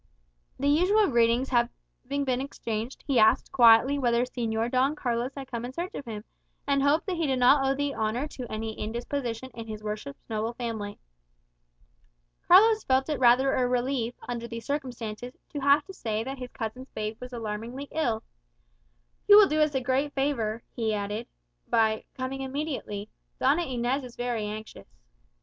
The 0.59 0.67
usual 0.67 1.05
greetings 1.05 1.49
having 1.49 2.23
been 2.23 2.41
exchanged, 2.41 3.03
he 3.05 3.19
asked 3.19 3.51
quietly 3.51 3.99
whether 3.99 4.23
Señor 4.23 4.71
Don 4.71 4.95
Carlos 4.95 5.35
had 5.35 5.47
come 5.47 5.63
in 5.63 5.73
search 5.73 5.93
of 5.93 6.05
him, 6.05 6.23
and 6.65 6.81
hoped 6.81 7.05
that 7.05 7.17
he 7.17 7.27
did 7.27 7.37
not 7.37 7.63
owe 7.63 7.75
the 7.75 7.93
honour 7.93 8.27
to 8.29 8.51
any 8.51 8.73
indisposition 8.79 9.51
in 9.53 9.67
his 9.67 9.83
worship's 9.83 10.27
noble 10.27 10.53
family. 10.53 10.97
Carlos 12.47 12.83
felt 12.83 13.09
it 13.09 13.19
rather 13.19 13.53
a 13.53 13.67
relief, 13.67 14.15
under 14.27 14.47
the 14.47 14.59
circumstances, 14.59 15.37
to 15.49 15.59
have 15.59 15.85
to 15.85 15.93
say 15.93 16.23
that 16.23 16.39
his 16.39 16.49
cousin's 16.51 16.89
babe 16.95 17.17
was 17.19 17.31
alarmingly 17.31 17.87
ill. 17.91 18.23
"You 19.27 19.37
will 19.37 19.47
do 19.47 19.61
us 19.61 19.75
a 19.75 19.81
great 19.81 20.13
favour," 20.15 20.63
he 20.75 20.95
added, 20.95 21.27
"by 21.67 22.05
coming 22.17 22.41
immediately. 22.41 23.11
Doña 23.39 23.71
Inez 23.71 24.03
is 24.03 24.15
very 24.15 24.47
anxious." 24.47 24.87